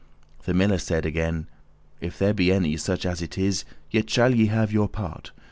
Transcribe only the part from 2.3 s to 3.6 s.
be any, Such as it